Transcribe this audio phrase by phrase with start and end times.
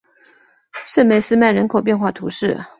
[0.87, 2.57] 圣梅斯曼人口变化图示